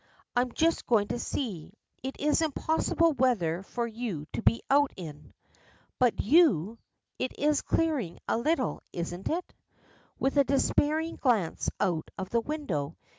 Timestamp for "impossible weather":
2.41-3.61